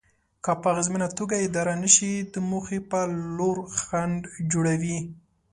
[0.43, 2.99] که په اغېزمنه توګه اداره نشي د موخې په
[3.37, 4.19] لور خنډ
[4.51, 4.99] جوړوي.